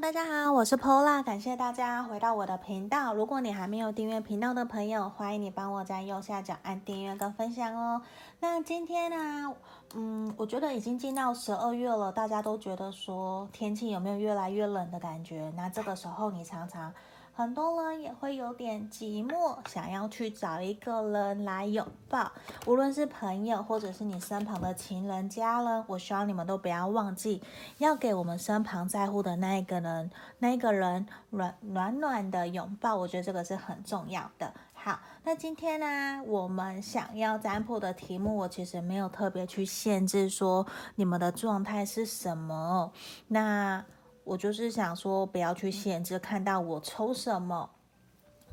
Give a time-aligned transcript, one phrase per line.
[0.00, 3.14] 大家好，我是 Pola，感谢大家回到我的频道。
[3.14, 8.02] 如果你还没有订阅频道的朋友，欢迎你帮我在右下角按订阅跟分享哦。
[8.40, 9.54] 那今天呢，
[9.94, 15.52] 嗯，我觉得已经进到十二月了，大家都觉得说天气有没有越来越冷的感觉？
[15.56, 16.92] 那这个时候你常常。
[17.36, 22.30] 很多人也会有点寂寞，想要去找一个人来拥抱，
[22.64, 27.42] 无论是朋友或者是你身旁的情人、家人，我希望你们都不要忘记，
[27.78, 34.54] 要给我们身旁在乎的那一个人，那一个人暖暖暖的拥抱，我觉得这个是很重要的。
[34.72, 40.64] 好，那今天呢，我们想要占卜的题目，我其实没有特别去限制说
[40.94, 42.92] 你们的状态是什么，
[43.26, 43.84] 那。
[44.24, 47.70] 我就是想说，不要去限制，看到我抽什么，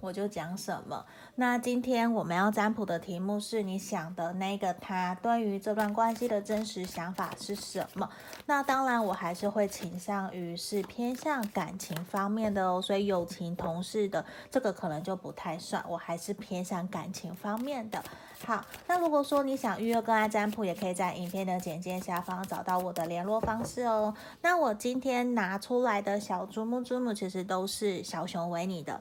[0.01, 1.05] 我就讲什么。
[1.35, 8.09] 那今天我们要占卜的题目是你想的那个他对于这段关系的真实想法是什么？
[8.45, 12.81] 那当然，我还是会倾向于是偏向感情方面的哦。
[12.81, 18.03] 所以友情、同事的这个可能就不太算，我还是偏向感情方面的。
[18.43, 24.13] 好，那如果说你想预约个案占卜，也可以在影片的简介下方找到我的联络方式哦。
[24.41, 28.99] 那我今天拿出来的小珠穆珠穆其实都是小熊维尼的。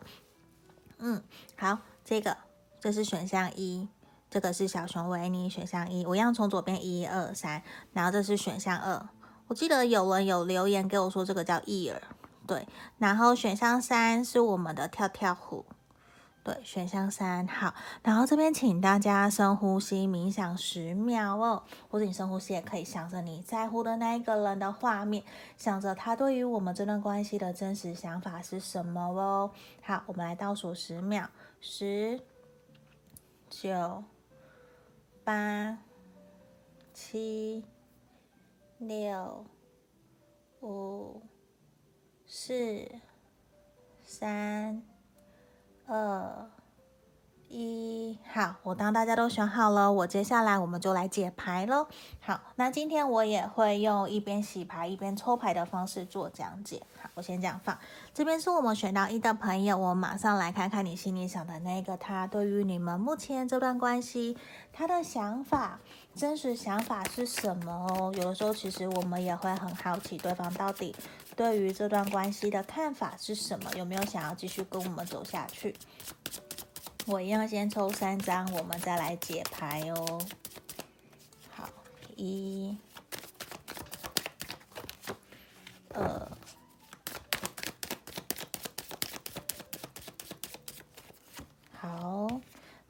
[0.98, 1.22] 嗯，
[1.56, 2.36] 好，这个
[2.78, 3.88] 这是选项一，
[4.28, 7.62] 这个是小熊维尼选项一，我一样从左边一二三，
[7.94, 9.08] 然后这是选项二。
[9.48, 11.97] 我记得有人有留言给我说这个叫 ear，
[12.47, 15.64] 对，然后选项三是我们的跳跳虎。
[16.42, 25.22] 对，选项三好，然后这边请大家深呼吸，冥想十秒哦，或者你深呼吸也可以，想着你在乎的那一个人的画面，
[25.58, 29.50] 想着他对于我们这段关系的真实想法是什么哦。
[29.82, 31.28] 好，我们来倒数十秒，
[31.60, 32.19] 十、
[33.50, 34.02] 九、
[35.22, 35.77] 八、
[36.94, 37.62] 七、
[38.78, 39.44] 六、
[40.62, 41.20] 五、
[42.27, 42.91] 四、
[44.02, 44.89] 三。
[45.91, 46.48] 二
[47.48, 51.88] 一，好，我当大家都选好了，我接下来我们就来解牌喽。
[52.20, 56.81] 好，那今天我也会用一边洗牌一边抽牌的方式做讲解。
[57.03, 57.76] 好，我先这样放，
[58.15, 64.38] 这边是我们选到一的朋友，我马上来看看你心里想的那个他，对于你们目前这段关系，
[64.72, 65.81] 他的想法，
[66.15, 68.12] 真实想法是什么哦？
[68.16, 70.94] 有的时候其实我们也会很好奇，对方到底。
[71.41, 73.71] 对于这段关系的看法是什么？
[73.75, 75.75] 有没有想要继续跟我们走下去？
[77.06, 80.21] 我一样先抽三张，我们再来解牌哦。
[81.51, 81.67] 好，
[82.15, 82.77] 一、
[85.95, 86.31] 二，
[91.72, 92.28] 好，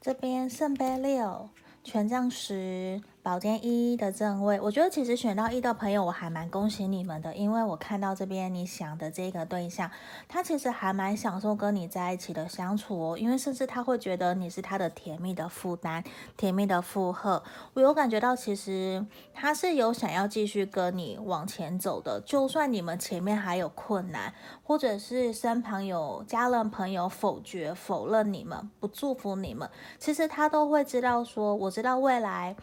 [0.01, 1.49] 这边圣杯六，
[1.85, 3.01] 权杖十。
[3.23, 9.91] 宝剑一的正位，我觉得其实选到一的朋友，我还蛮恭喜你们的，因为我看到这边你想的这个对象，
[10.27, 16.03] 他其实还蛮享受跟你在一起的相处哦，因为甚至他会觉得你是他的甜蜜的负担、
[16.35, 17.43] 甜蜜的负荷。
[17.75, 19.05] 我有感觉到，其实
[19.35, 24.33] 他是有想要继续跟你往前走的，就算你们前面还有困难，
[24.63, 32.55] 或者是身旁有家人朋友否决、否认你们、不祝福你们，其实他都会知道说，我知道未来。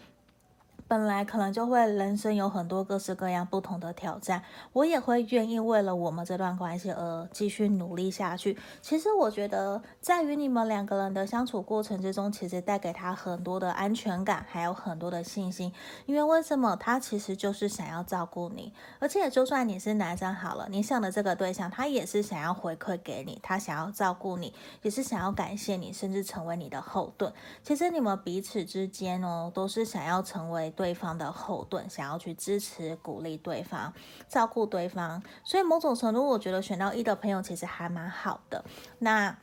[0.88, 8.56] 本来可能就会人生有很多各式各样不同的挑战，我也会愿意为了我们这段关系而继续努力下去。
[8.80, 15.70] 其实我觉得，在于你们两个人的相处过程之中，其实带给他很多的安全感，还有很多的信心。
[16.06, 16.74] 因为为什么？
[16.76, 27.30] 他其实就是想要照顾你，而且就算你是男生好了，你想的这个对象，他也是想要回馈给你，他想要照顾你，也是想要感谢你，甚至成为你的后盾。
[27.62, 30.72] 其实你们彼此之间哦，都是想要成为。
[30.78, 33.92] 对方的后盾，想要去支持、鼓励对方，
[34.28, 38.64] 照顾对方，所以某种程度，我觉得选到一的朋友其实还蛮好的。
[39.00, 39.36] 那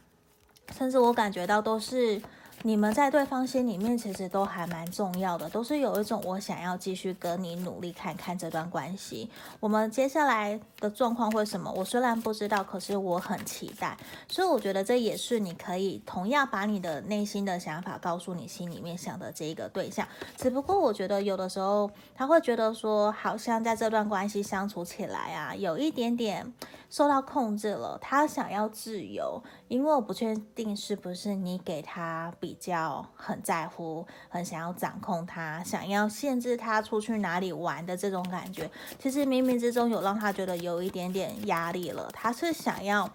[0.71, 2.21] 甚至我感觉到都是。
[2.65, 9.29] 你们在对方心里面其实都还蛮重要的，都是有一种我想要继续跟你努力看看这段关系。
[9.59, 11.71] 我们接下来的状况会什么？
[11.73, 13.95] 我虽然不知道，可是我很期待。
[14.27, 20.07] 所以我觉得这也是你可以同样把你的内心的想法告诉你心里面想的这一个对象。
[20.35, 26.51] 只不过我觉得有的时候他会觉得说，好像在这段关系相处起来啊，有一点点
[26.95, 27.97] 受到控制了。
[28.01, 32.55] 他想要自由，因为我不确定是不是你给他比。
[32.57, 42.09] 较很在乎，很想要掌控他，想要限制他出去哪里玩的这种感觉，其实冥冥之中有让他觉得有一点点压力了。
[42.13, 43.07] 他是想要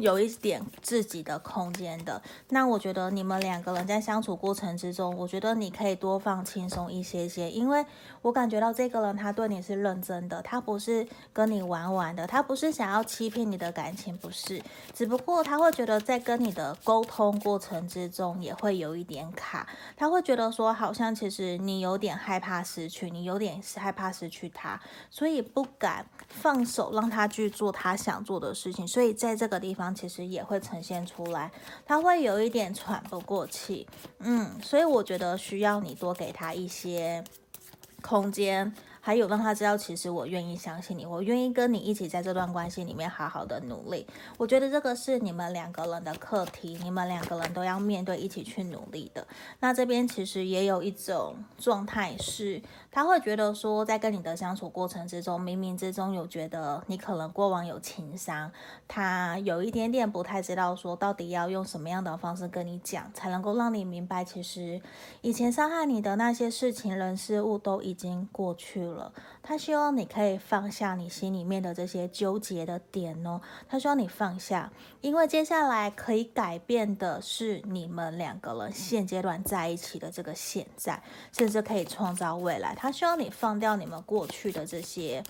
[0.00, 2.20] 有一点自己的空间的。
[2.48, 7.84] 那我觉得你们两个人在相处过程之中，我觉得你可以多放轻松一些些，因为
[8.22, 14.62] 我感觉到这个人他对你是认真的，他不是跟你玩玩的，他不是想要欺骗你的感情，不是，
[14.94, 24.80] 只不过他会觉得在跟你的沟通过程之中也会有一点卡，他会觉得说好像其实你有点害怕失去，你有点害怕失去他，
[25.10, 29.89] 所以不敢放手让他去做他想做的事情，所以在这个地方。
[29.94, 31.50] 其实也会呈现出来，
[31.84, 33.86] 他会有一点喘不过气，
[34.18, 37.22] 嗯，所以我觉得需要你多给他一些
[38.02, 38.72] 空间。
[39.02, 44.06] 还有让他知道，其实我愿意相信你，我愿意跟你一起在这段关系里面好好的努力。
[44.36, 49.26] 我觉得这个是你们两个人的课题，你们两个人都要面对，一起去努力的。
[49.60, 52.60] 那这边其实也有一种状态是，
[52.92, 58.52] 他会觉得说，在跟你的相处过程之中，冥冥之中有觉得你可能过往有情伤，
[58.86, 64.78] 他有一点点不太知道说到底要用什么样的方式跟你讲，才能够让你明白，其实
[65.22, 68.90] 以前伤害你的那些事情、人、事物都已经过去了。
[68.90, 69.12] 了，
[69.42, 73.40] 他希望你可以放下你心里面的这些纠结的点哦。
[73.68, 74.70] 他希望你放下，
[75.00, 81.02] 因为接下来可以改变的是你们两个人现阶段在一起的这个现在，
[81.32, 82.74] 甚至可以创造未来。
[82.80, 85.22] 他希望你放掉你们过去的这些。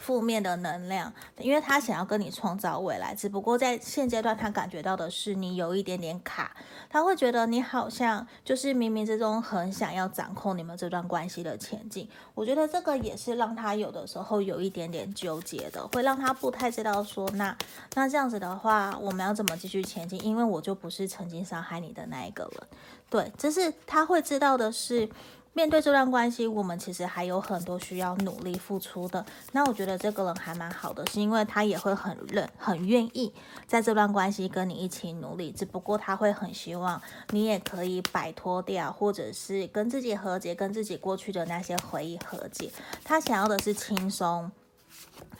[0.00, 6.56] 负面的能量，因为他想要跟你创造未来，只不过在现阶段他感觉到的是你有一点点卡，
[6.88, 12.08] 他会觉得你好像就是冥冥之中很想要掌控你们这段关系的前进。
[12.36, 17.58] 我觉得这个也是让他有的时候有一点点纠结的，会让他不太知道说那
[17.94, 20.24] 那这样子的话我们要怎么继续前进？
[20.24, 22.62] 因为我就不是曾经伤害你的那一个人，
[23.10, 25.08] 对，只是他会知道的是。
[25.58, 29.26] 面对这段关系，我们其实还有很多需要努力付出的。
[29.50, 33.34] 那我觉得这个人还蛮好的，是因为他也会很认、很愿意
[33.66, 35.50] 在这段关系跟你一起努力。
[35.50, 42.70] 只不过他会很希望你也可以摆脱掉，或者是跟自己和解，跟自己过去的那些回忆和解。
[43.02, 44.52] 他想要的是轻松。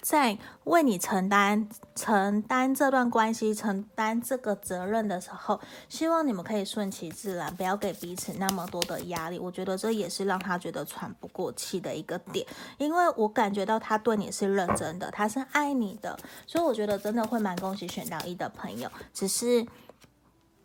[0.01, 9.39] 在为你承担承担这段关系、承担这个责任的时候，希望你们可以顺其自然，不要给彼此那么多的压力。
[9.39, 12.47] 我觉得这也是让他觉得喘不过气的一个点，
[12.79, 19.67] 因为我感觉到他对你是认真的，他是爱你的，所以我觉得真的会蛮恭喜选到一的朋友，只是。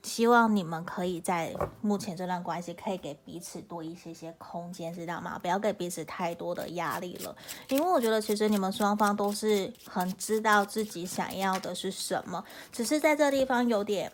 [0.04, 5.40] 希望你们可以在目前这段关系可以给彼此多一些些空间，知道吗？
[5.40, 7.34] 不要给彼此太多的压力了，
[7.70, 14.12] 因为我觉得其实你们双方都是很知道自己想要的是什么，只是在这地方有点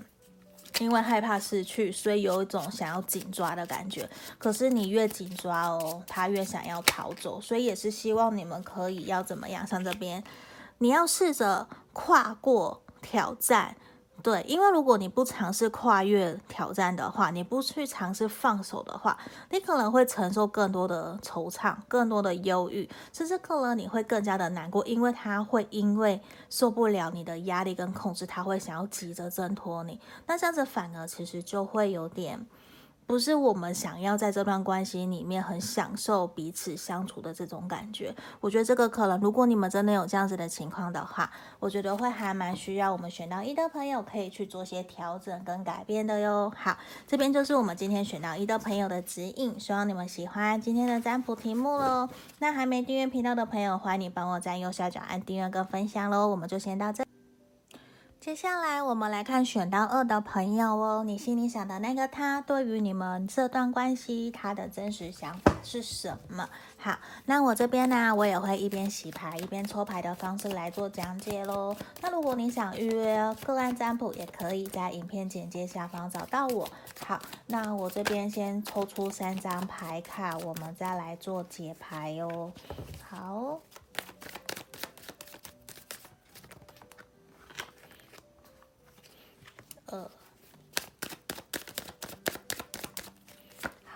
[0.79, 4.07] 因为害怕失去，所以有一种想要紧抓的感觉。
[4.37, 9.65] 可是你越紧抓哦，他越想要逃走，所以也是希望你们可以要怎么样？
[9.65, 10.23] 像这边，
[10.77, 13.75] 你要试着跨过挑战。
[14.21, 19.17] 对，因为如果你不尝试跨越挑战的话，你不去尝试放手的话，
[19.49, 32.45] 你可能会承受更多的惆怅、更多的忧郁，甚至可能你会更加的难过，因为他会因为受不了你的压力跟控制，他会想要急着挣脱你，那这样子反而其实就会有点。
[33.09, 38.15] 不是我们想要在这段关系里面很享受彼此相处的这种感觉。
[38.39, 46.53] 我觉得这个可能，如果你们真的有这样子的情况的话，我觉得会还蛮需要我们选到一的朋友可以去做些调整跟改变的哟。
[46.55, 46.77] 好，
[47.07, 52.07] 这边就是我们今天选到一的朋友的指引，希望你们喜欢今天的占卜题目喽。
[52.37, 56.27] 那还没订阅频道的朋友，欢迎你帮我在右下角按订阅跟分享喽。
[56.27, 57.08] 我们就先到这。
[58.29, 66.47] 接下来我们来看选到二的朋友哦，你心里想的那个他，对于你们这段关系，他的真实想法是什么？
[66.77, 71.75] 好，那我这边呢，我也会一边洗牌一边抽牌的方式来做讲解喽。
[72.01, 76.69] 那如果你想预约个案占卜，也可以在影片简介下方找到我。
[77.03, 82.51] 好，那我这边先抽出三张牌卡，我们再来做解牌哦。
[83.01, 83.59] 好。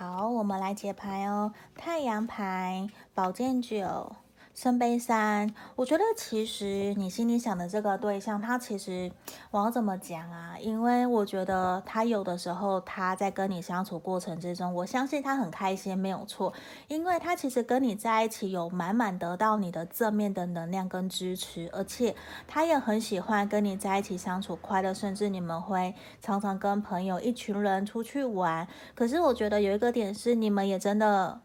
[0.06, 1.54] 好，我们来解牌哦。
[1.78, 4.14] 太阳牌，宝剑九。
[4.54, 9.12] 圣杯三，我觉得其实你心里想的这个对象，他其实
[9.50, 10.56] 我要怎么讲啊？
[10.60, 16.54] 因为我觉得他有的时候他在跟你相处过程之中，我相信他很开心，没有错，
[16.88, 22.16] 因为他其实跟你在一起有满满得到你的正面的能量跟支持，而且
[22.48, 28.68] 他也很喜欢跟你在一起相处快乐，甚至你们会常常跟朋友一群人出去玩。
[28.94, 31.42] 可是我觉得有一个点是，你们也真的。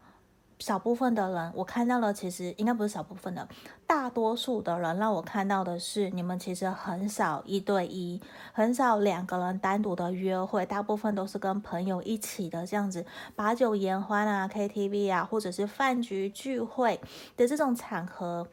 [0.59, 3.47] 少部分的人，我看到了，其实应该不是少部分的，
[3.87, 16.99] 大多数的人让我看到的是，你们其实很少一对一，很少两个人单独的约会，大部分都是跟朋友一起的这样子，把酒言欢啊，KTV 啊，或者是饭局聚会
[17.37, 18.45] 的这种场合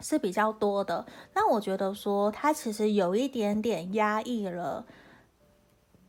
[0.00, 1.06] 是比较多的。
[1.34, 4.84] 那我觉得说，他其实有一点点压抑了。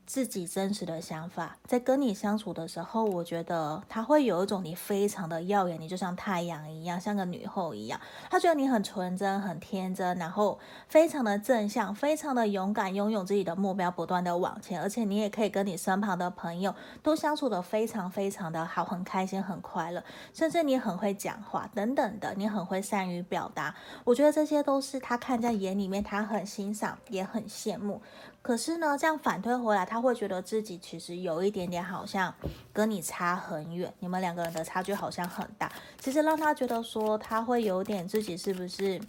[0.10, 8.02] 自己真实的想法，在跟你相处的时候，我觉得他会有一种你非常的耀眼，你就像太阳一样，像个女后一样。
[8.28, 14.82] 他觉得你很纯真、很天真，然后非常的正向，非常的勇敢，拥有自己的目标，不断的往前。
[14.82, 16.74] 而且你也可以跟你身旁的朋友
[17.04, 23.76] 都相处得非常非常的好，很开心、很快乐，甚至你很会讲话等等的，你很会善于表达。
[24.04, 28.02] 我觉得这些都是他看在眼里面，他很欣赏，也很羡慕。
[28.42, 32.34] 可是呢，这样反推回来，他会觉得自己其实有一点点好像
[32.74, 35.72] 跟你差很远，你们两个人的差距好像很大。
[36.00, 39.00] 其实让他觉得说，他会有点自己是不是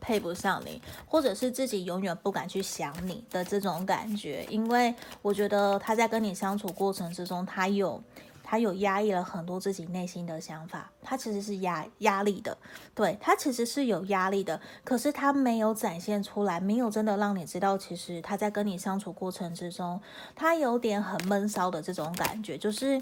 [0.00, 4.46] 配不上你，或者是自己永远不敢去想你的这种感觉。
[4.48, 8.02] 因为我觉得他在跟你相处过程之中，他有。
[8.50, 12.58] 他有压抑了很多自己内心的想法，他其实是压压力的，
[12.96, 20.00] 对，他其实是有压力的，可是他没有展现出来，没有真的让你知道，其实他在跟你相处过程之中，
[20.34, 23.00] 他有点很闷骚的这种感觉，就是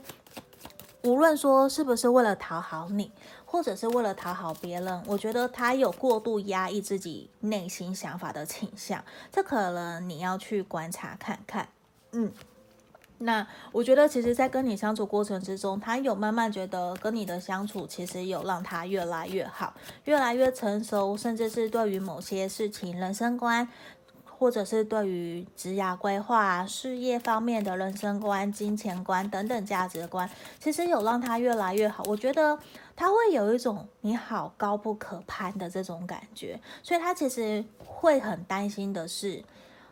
[1.05, 3.11] 无论说是不是为了讨好你，
[3.47, 9.02] 或者是为了讨好别人，我觉得他有过度压抑自己内心想法的倾向，
[9.33, 11.67] 这可能你要去观察看看，
[12.12, 12.31] 嗯。
[13.20, 23.68] 那我觉得，其实，在跟你相处过程之中，他有慢慢觉得跟你的相处，其实有让他越来越好，越来越成熟，甚至是对于某些事情、人生观，
[24.25, 32.04] 或者是对于职业规划、事业方面的人生观、金钱观等等价值观，其实有让他越来越好。
[32.06, 32.56] 我觉得
[32.94, 39.42] 他会有一种你好高不可攀的这种感觉，所以他其实会很担心的是。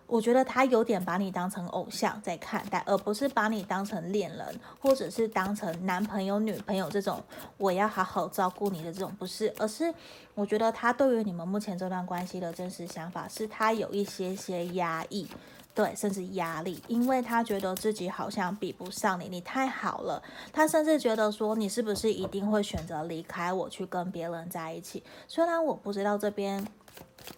[0.07, 7.21] 我觉得他有点把你当成偶像在看待，而不是把你当成恋人，或者是当成男朋友、女朋友这种
[7.59, 9.93] 我要好好照顾你的这种，不是，而是
[10.35, 15.27] 我觉得他对于你们目前这段关系的真实想法是他有一些些压抑，
[15.75, 20.23] 对，甚至压力，因为他觉得自己好像比不上你，你太好了，
[20.53, 25.03] 他甚至觉得说你是不是一定会选择离开我去跟别人在一起？
[25.27, 26.65] 虽然我不知道这边。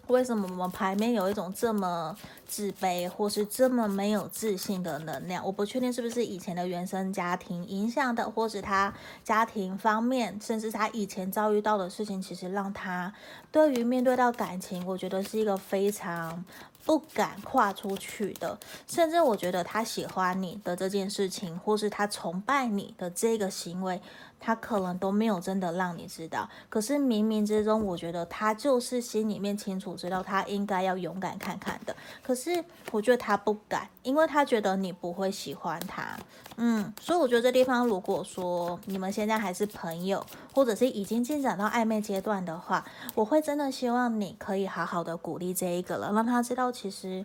[0.08, 2.16] 为什么我们牌面有一种这么
[2.46, 5.44] 自卑，或是这么没有自信的能量？
[5.44, 8.92] 我不确定是不是以前的原生家庭影响的，或是他
[9.22, 13.12] 家庭方面，甚至他以前遭遇到的事情，其实让他
[13.52, 16.44] 对于面对到感情，我觉得是一个非常
[16.84, 18.58] 不敢跨出去的。
[18.86, 24.00] 甚至我觉得他喜欢你的这件事情，或是他崇拜你的这个行为。
[24.40, 31.94] 他可能都没有真的让你知道，可是冥冥之中，我觉得他就是心里面清楚知道，他应该要勇敢看看的。
[32.22, 36.16] 可是我觉得他不敢，因为他觉得你不会喜欢他。
[36.56, 47.24] 嗯，所以我觉得这地方，如果说你们现在还是朋友，或者是已经进展到暧昧阶段的话，我会真的希望你可以好好的鼓励这一个了，让他知道其实。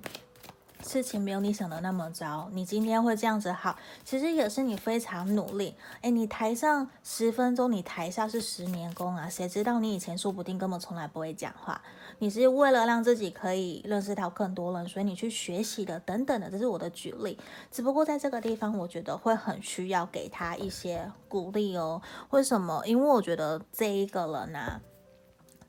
[0.86, 5.75] 事情没有你想的那么糟，你今天会这样子好，其实也是你非常努力。
[6.02, 9.30] 诶，你台上十分钟，你台下是十年功啊！
[9.30, 11.82] 谁知道你以前说不定根本从来不会讲话，
[12.20, 17.40] 你是为了让自己可以认识到更多人，所以你去学习的等等的，这是我的举例。
[17.72, 22.02] 只不过在这个地方，我觉得会很需要给他一些鼓励哦。
[22.32, 22.84] 为什么？
[22.86, 24.82] 因为我觉得这一个人呢、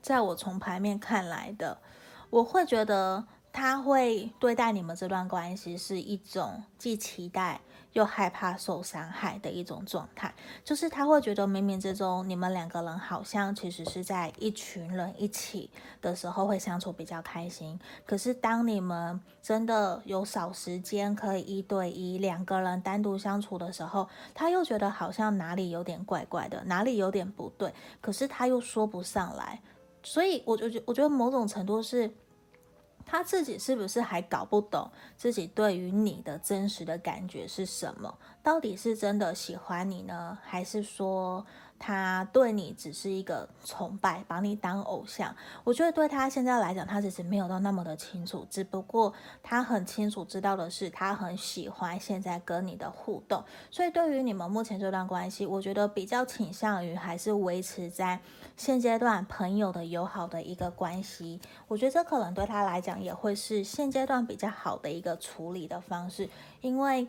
[0.01, 1.79] 在我从牌面看来的，
[2.29, 3.25] 我会觉得。
[3.55, 7.61] 他会对待你们这段关系是一种既期待
[7.93, 10.35] 又害怕受伤害的一种状态，
[10.65, 15.69] 就是他会觉得冥冥之中你们两个人好像其实是在一群人一起
[16.01, 29.61] 的时候会相处比较开心，可是当你们真的有少时间可以一对一两个人单独相处的时候，他又觉得好像哪里有点怪怪的，哪里有点不对，可是他又说不上来，
[30.03, 32.13] 所以我就觉我觉得某种程度是。
[33.05, 38.17] 他自己是不是还搞不懂自己对于你的真实的感觉是什么？
[38.41, 41.45] 到底是真的喜欢你呢，还是说
[41.77, 45.35] 他对你只是一个崇拜，把你当偶像？
[45.63, 48.45] 我觉得对他现在来讲，他其实没有到那么的清楚。
[48.49, 53.43] 只不过他很清楚知道的是，他很喜欢现在跟你的互动。
[53.69, 58.19] 所以对于你们目前这段关系，我觉得比较倾向于还是维持在
[58.57, 61.39] 现阶段朋友的友好的一个关系。
[61.67, 66.29] 我觉得这可能对他来讲也会是现阶段比较好的一个处理的方式，
[66.61, 67.07] 因为。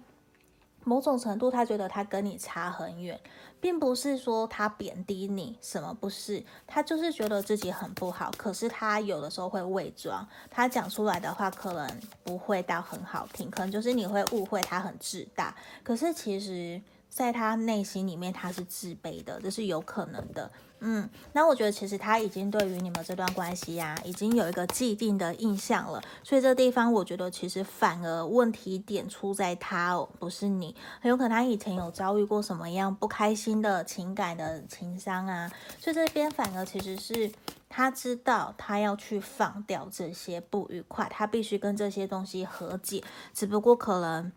[0.88, 3.20] 某种程度，他觉得他跟你差很远，
[3.60, 8.30] 并不是说他贬低你，什么不是，他就是觉得自己很不好。
[8.38, 15.52] 可是他有的时候会伪装，他讲出来的话可能不会到很好听，可能就是你会误会他很自大。
[15.82, 20.48] 可是其实，在他内心里面，他是自卑的，这是有可能的。
[20.80, 26.02] 嗯，那我觉得其实他已经对于你们这段关系呀、已经有一个既定的印象了。
[26.22, 30.76] 所以这地方，我觉得其实反而问题点出在他哦，不是你。
[31.00, 37.32] 很有可能他以前有遭遇过什么样不开心的情感的情伤啊，所以这边反而其实是
[37.68, 43.02] 他知道他要去放掉这些不愉快，他必须跟这些东西和解，
[43.32, 44.30] 只不过可能。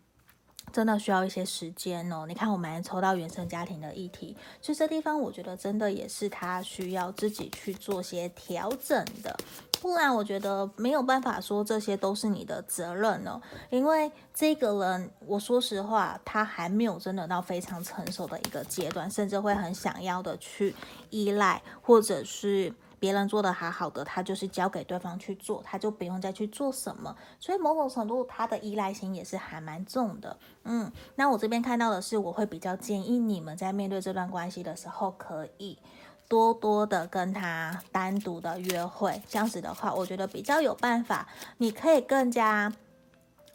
[0.72, 2.24] 真的需要一些时间哦。
[2.28, 9.36] 你看，我们还抽到原生家庭的议题，所以这地方我觉得真的也是他需要自己去做些调整的。
[9.80, 13.40] 不然，我觉得没有办法说这些都是你的责任哦。
[13.70, 20.74] 因为这个人，我说实话，他还没有真的到非常成熟的一个阶段，甚至会很想要的去
[21.08, 22.72] 依赖，或者是。
[23.00, 27.16] 别人做的还好的，他就是交给对方去做，他就不用再去做什么。
[27.40, 30.36] 所以某种程度，他的依赖心也是还蛮重的。
[30.64, 35.78] 嗯，那我这边看到的是，我会比较建议你们在面对这段关系的时候，可以
[36.28, 39.20] 多多的跟他单独的约会。
[39.26, 41.26] 这样子的话，我觉得比较有办法，
[41.56, 42.72] 你可以更加。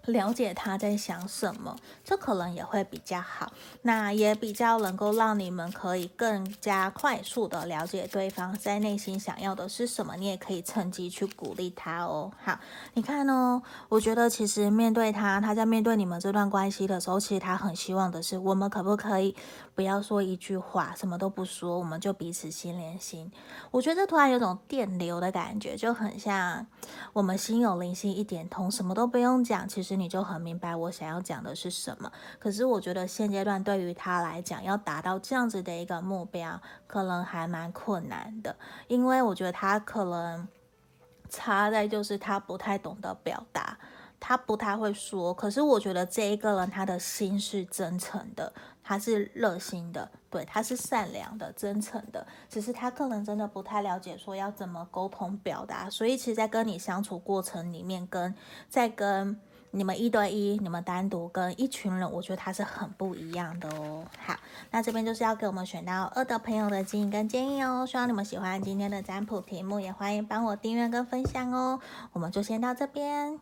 [0.05, 12.31] 了解他在想什么，这可能也会比较好，那也比较能够让你们可以更加快速的了解对方在内心想要的是什么，你也可以趁机去鼓励他哦。
[12.43, 12.59] 好，
[12.93, 19.35] 你看哦，我觉得其实面对他，他在面对你们这段关系的时候，其实他很希望的是，我们可不可以
[19.74, 23.31] 不要说一句话，什么都不说，我们就彼此心连心。
[23.71, 26.67] 我觉得这突然有种电流的感觉，就很像
[27.13, 29.94] 我们心有灵犀一点通，什么都不用讲，其实。
[29.95, 38.55] 你就很明白我想要讲的是什么，可是我觉得现阶段对于他来讲，要达到这样子的一个目标，可能还蛮困难的，
[38.87, 40.47] 因为我觉得他可能
[41.29, 43.77] 差在就是他不太懂得表达，
[44.19, 45.33] 他不太会说。
[45.33, 58.33] 可是我觉得这一个人他的心是真诚的，他是热心的，对，他是善良的、真诚的，只是他可能真的不太了解说要怎么沟通表达，所以其实，在跟你相处过程里面，跟
[58.69, 59.39] 在跟。
[59.75, 64.06] 你们一对一，你们单独跟一群人，我觉得它是很不一样的哦。
[64.26, 64.34] 好，
[64.71, 67.86] 那这边就是要给我们选到二的朋友的建议跟建议哦。
[67.86, 71.82] 希望你们喜欢今天的占卜题目，也欢迎帮我订阅跟分享哦。
[72.13, 73.38] 我们就先到这边，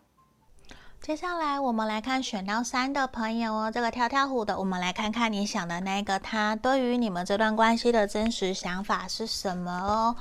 [0.99, 3.71] 接下来我们来看选到三的朋友哦。
[3.71, 10.15] 这个跳跳虎的，我们来看看你想的那个他对于你们这段关系的真实想法是什么哦。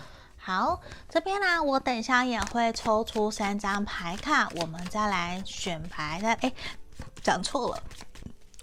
[0.44, 6.18] 好，这边呢、我等一下也会抽出三张牌卡，我们再来选牌。
[6.20, 6.52] 那哎，
[7.22, 7.82] 讲错了，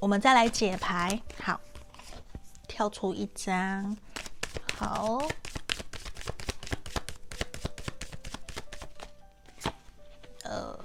[0.02, 1.22] 我们再来解牌。
[1.42, 1.58] 好，
[2.68, 3.96] 跳出一张。
[4.78, 5.22] 好，
[10.44, 10.78] 呃。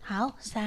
[0.00, 0.62] 好，三，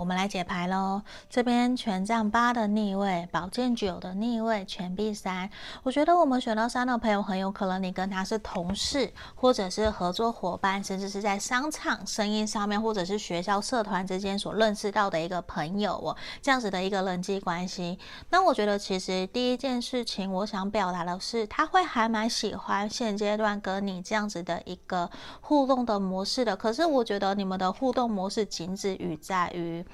[0.00, 1.02] 我们来解牌喽。
[1.28, 5.50] 这边权杖八的逆位，宝剑九的逆位，钱币三。
[5.82, 17.98] 我觉得我们选到三的朋友，很有可能你跟他是同事，或者是合作伙伴，甚至是在商场生意上面，或者是学校社团之间所认识到的一个朋友哦，这样子的一个人际关系。
[18.30, 25.10] 那我觉得其实第一件事情，我想表达的是，他会还蛮喜欢现阶段跟你这样子的一个
[25.42, 26.56] 互动的模式的。
[26.56, 29.84] 可是我觉得你们的互动模式仅止于在于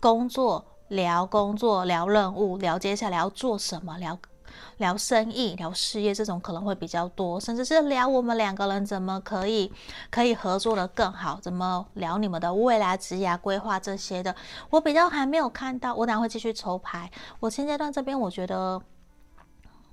[0.00, 4.18] 工作，聊工作，聊任务，聊接下来要做什么，聊
[4.78, 9.72] 聊生意，聊事业，这种可能会比较多，甚至是聊我们两个人怎么可以
[10.10, 14.34] 可以合作的更好，怎么聊你们的未来职业规划这些的，
[14.70, 17.10] 我比较还没有看到，我等下会继续抽牌。
[17.40, 18.80] 我现阶段这边我觉得。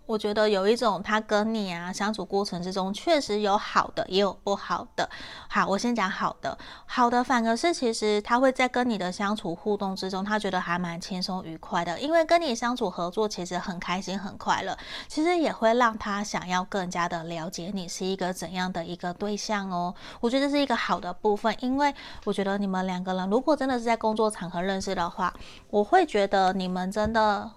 [0.06, 5.10] 我觉得有一种他跟你啊相处过程之中，确实有好的，也有不好的。
[5.48, 19.96] 好，我先讲好的，好的反而是其实他会在跟你的相处互动之中，他觉得还蛮轻松愉快的，因为跟你相处合作其实很开心很快乐，其实也会让他想要更加的了解你是一个怎样的一个对象哦。
[20.20, 21.94] 我觉得这是一个好的部分，因为
[22.26, 25.34] 我觉得你们两个人如果真的是在工作场合认识的话，
[25.70, 27.50] 我会觉得你们真的。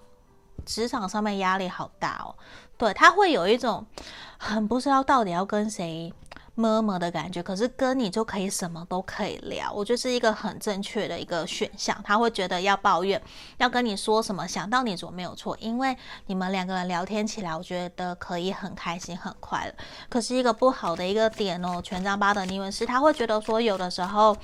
[0.66, 2.34] 职场上面压力好大哦，
[2.76, 3.86] 对，他会有一种
[4.36, 6.12] 很不知道到底要跟谁
[6.56, 11.96] 摸摸的感觉，可是跟你就可以什么都可以聊，我觉得是一个很正确的一个选项。
[12.02, 13.22] 他会觉得要抱怨，
[13.58, 19.74] 要跟你说什么，想到你总没有错，因为你们两个人聊天起来，我觉得可以很开心很快乐。
[20.08, 24.36] 可是一个不好的一个点哦，权杖八的逆位是他会觉得说有的时候。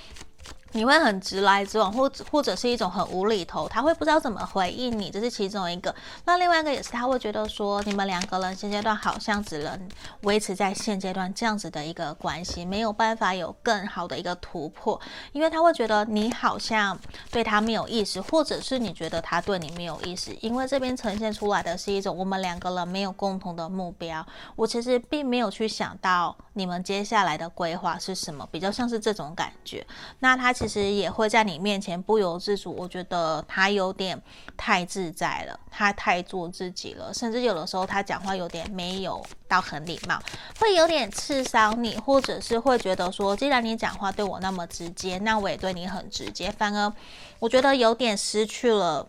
[0.73, 5.95] 你会很直来直往，或或者是一种很无厘头，他会不知道怎么回应你，这是其中一个。
[6.25, 9.89] 那另外一个也是，他会觉得说你们两个人现阶段好像只能
[10.23, 14.99] 维持在现阶段这样子的一个关系，没有办法有更好的一个突破，
[15.33, 16.99] 因为他会觉得你好像
[17.31, 24.25] 对他没有意思，或者是你觉得他对你没有意思，因为这边呈现出来的是一种我们两个人没有共同的目标，
[24.57, 29.87] 我其实并没有去想到你们接下来的规划是什么，比较像是这种感觉。
[30.21, 30.51] 那他。
[30.63, 34.21] 其实也会在你面前不由自主，我觉得他有点
[34.57, 40.23] 太自在了，他太做自己了，甚至有的时候他讲话有点没有到很礼貌，
[40.61, 46.93] 会有点刺伤你，或者是会觉得说，既然你讲话对我那么直接，那我也对你很直接，反而
[47.41, 49.05] 我觉得有点失去了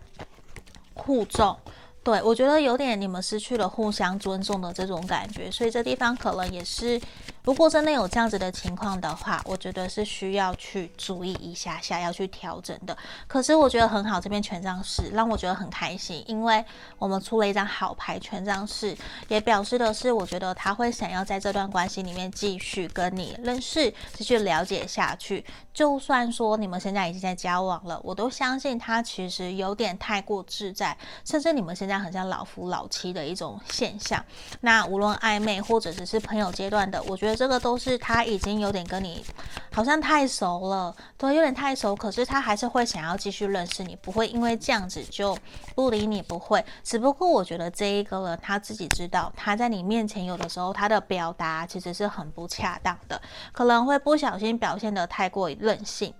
[0.96, 1.56] 互重。
[2.04, 7.00] 对，我觉得有点你们失去了互相尊重的这种感觉，所以这地方可能也是。
[7.44, 12.98] 如果真的有这样子的情况的话，我觉得是需要去注意一下下，要去调整的。
[13.28, 16.64] 可是我觉得很好，这边权杖四让我觉得很开心，因为
[16.98, 18.96] 我们出了一张好牌，权杖四
[19.28, 25.44] 也表示的是，我觉得他会想要在这段关系里面继续跟你认识，继续了解下去。
[25.74, 34.24] 就算说你们现在已经在交往了，我都相信他其实有点太过自在，甚至你们现在很像老夫老妻的一种现象。
[34.62, 37.33] 那无论暧昧或者只是朋友阶段的，我觉得。
[37.36, 39.24] 这个都是他已经有点跟你
[39.72, 41.96] 好像太熟了，对，有点太熟。
[41.96, 45.38] 可是他还是会想要继续认识你，不会因为这样子就
[45.76, 46.64] 不理你，不会。
[46.84, 56.14] 只不过我觉得这一个人他自己知道，他在你面前有的时候他的表达其实是很不恰当的，可能会不小心表现得太过任性，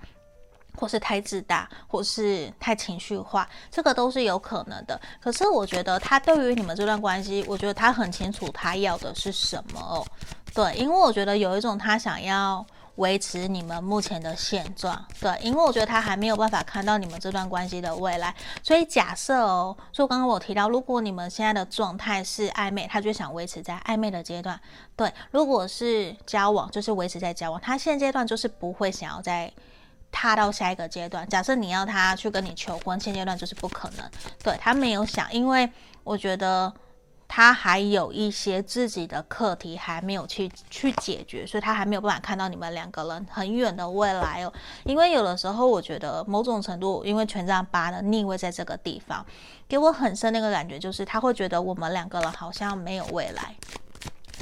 [0.76, 5.00] 或是太自大，或是太情绪化，这个都是有可能的。
[5.22, 10.06] 可是我觉得他对于你们这段关系，我觉得他很清楚他要的是什么哦。
[10.54, 12.64] 对，因为我觉得有一种他想要
[12.98, 15.04] 维持你们目前的现状。
[15.20, 18.34] 对，因为我觉得他还没有办法看到你们这段关系的未来。
[18.62, 24.60] 所以假设哦，就刚刚我提到，如果你们现在的状态是暧昧，他就想维持在暧昧的阶段。
[24.96, 27.60] 对，如果是交往，就是维持在交往。
[27.60, 29.52] 他现阶段就是不会想要再
[30.14, 31.28] 踏到下一个阶段。
[31.28, 34.10] 假设你要他去跟你求婚，现阶段就是不可能。
[34.42, 35.70] 对，他没有想，因为
[36.06, 36.72] 我觉得。
[37.36, 44.54] 他还有一些自己的课题还没有去去解决，所以他还没有办法看到你们两个人很远的未来哦。
[44.84, 49.26] 因为有的时候，我觉得某种程度，因为权杖八的逆位在这个地方，
[49.68, 53.56] 给我很深那个感觉，就是他会觉得我们两个人好像没有未来。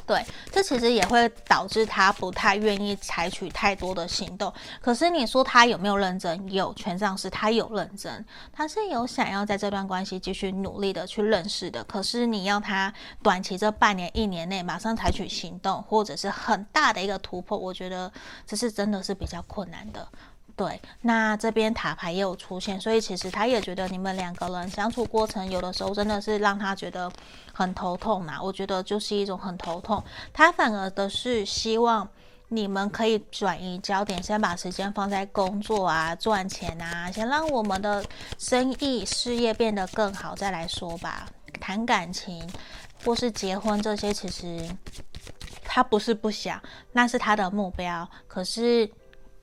[0.06, 4.51] 对，这其实也会导致他不太愿意采取太多的行动。
[4.82, 6.51] 可是你说他有没有认真？
[6.51, 11.84] 有，权杖是他有认真，他是有想要在这段关系继续努力的去认识的。
[11.84, 18.12] 可是你要他短期这半年、一年内马上采取行动，或者是很大的一个突破，我觉得
[18.45, 20.08] 这是真的是比较困难的。
[20.56, 27.12] 对，那这边塔牌也有出现，所以其实他也觉得你们两个人相处过程，有的时候真的是让他觉得
[27.54, 28.38] 很头痛呐。
[28.42, 32.08] 我觉得就是一种很头痛，他反而的是希望
[32.50, 38.04] 你们可以转移焦点，先把时间放在工作啊、赚钱啊，先让我们的
[38.38, 41.28] 生意事业变得更好，再来说吧。
[41.60, 42.48] 谈感情
[43.06, 44.70] 或是结婚这些，其实
[45.64, 46.62] 他不是不想，
[46.92, 48.92] 那是他的目标，可是。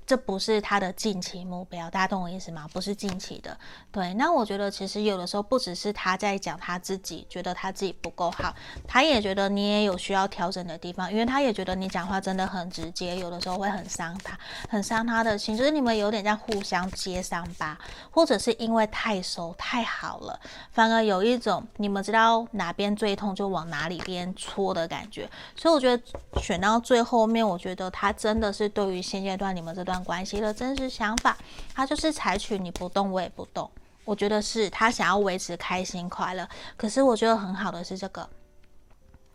[0.09, 2.66] 这不是他的近期目标，大家懂我意思吗？
[2.73, 3.55] 不是近期的。
[3.92, 8.55] 对，那我觉得其实有的时候不只是他在讲他自己，觉得他自己不够好，
[8.87, 14.38] 他也觉得你也有需要调整的地方，因为他也觉得你讲话真的很直接，有的时候会很伤他，
[14.71, 17.77] 很伤他的心，就是你们有点在互相揭伤疤，
[18.11, 20.40] 或者是因为太熟太好了，
[20.73, 25.29] 反而有一种你们知道哪边最痛就往哪里边戳的感觉。
[25.55, 26.03] 所以我觉得
[26.40, 29.97] 选到最后面，我觉得他真的是对于现阶段你们这段。
[30.04, 31.37] 关系的真实想法，
[31.74, 33.70] 他就是采取你不动我也不动。
[34.04, 38.28] 我觉得是他想要维持开心快乐，可是我觉得很好的是这个，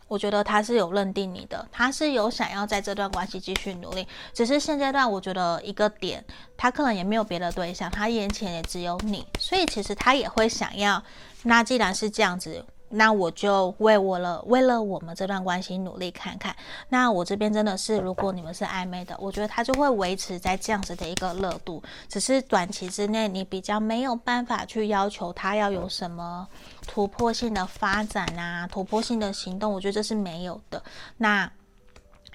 [0.08, 6.24] 我觉得他是有认定你的，他是有想要在这段关系继续努力，只是现阶段我觉得一个点，
[6.56, 11.02] 他可能也没有别的对象，他眼前也只有你，所以其实他也会想要。
[11.42, 12.64] 那既然是这样子。
[12.94, 16.54] 那我就为我了，为了我们这段关系努力看看。
[16.88, 26.46] 那我这边真的是，如果你们是暧昧的，我觉得他就会维持在这样子的一个热度，只是短期之内你比较没有办法去要求他要有什么
[26.86, 30.82] 突破性的发展啊，突破性的行动，我觉得这是没有的。
[31.18, 31.50] 那。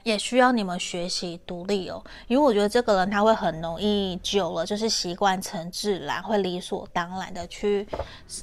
[0.09, 7.87] 也需要你们学习独立哦，因为我觉得这个人他会很容易久了，就是习惯成自然，会理所当然的去，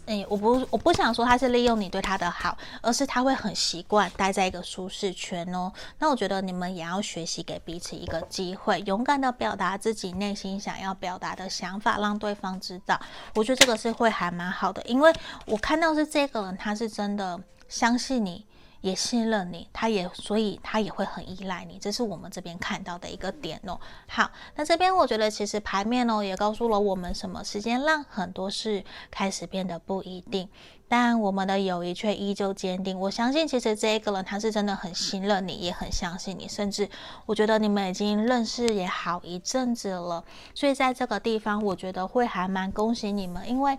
[0.07, 5.73] 诶，我不我不想说他是利用你对他的好，而是他会很习惯待在一个舒适圈哦。
[5.99, 13.01] 那我觉得你们也要学习给彼此一个机会，勇敢的表达自己内心想要表达的想法，让对方知道。
[13.35, 15.13] 我觉得这个是会还蛮好的，因为
[15.47, 18.47] 我看到是这个人他是真的相信你。
[18.87, 23.81] 也信任你，他也所以他也会很依赖你，这是我们这边看到的一个点哦。
[24.07, 30.49] 好，那这边我觉得其实牌面哦也告诉了我们什么时间让很多事开始变得不一定，
[30.89, 32.97] 但我们的友谊却依旧坚定。
[32.97, 36.89] 我相信其实这一个人他是真的很信任你，也很相信你，甚至
[37.27, 43.77] 我觉得你们已经认识也好一阵子了，所以在这个地方我觉得会还蛮恭喜你们，因为。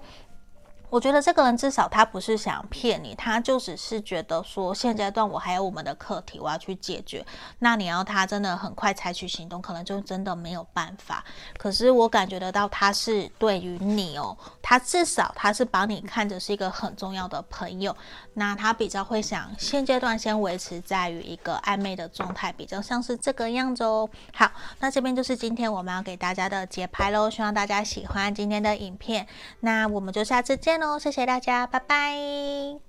[0.89, 7.25] 我觉得这个人至少他不是想骗你，他就只是觉得说现阶段我还有我们的课题我要去解决。
[7.59, 11.23] 那你要他真的很快采取行动，可能就真的没有办法。
[11.57, 17.95] 可是我感觉得到他是对于你哦，他至少他是把你看着是一个很重要的朋友。
[18.37, 24.07] 那他比较会想现阶段先维持在于一个暧昧的状态，比较像是这个样子哦。
[24.33, 29.27] 好，那这边就是今天我们要给大家的节拍喽，希望大家喜欢今天的影片。
[29.61, 30.99] 那我们就下次见喽。
[30.99, 32.86] 谢谢大家，拜拜。